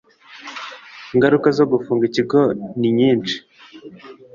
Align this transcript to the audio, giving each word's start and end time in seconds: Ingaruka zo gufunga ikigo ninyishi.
Ingaruka 1.13 1.47
zo 1.57 1.65
gufunga 1.71 2.03
ikigo 2.09 2.39
ninyishi. 2.79 3.37